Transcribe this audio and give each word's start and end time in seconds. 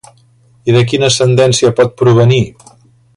I 0.71 0.73
de 0.77 0.81
quina 0.93 1.09
ascendència 1.13 1.73
pot 1.81 1.93
provenir? 2.03 2.41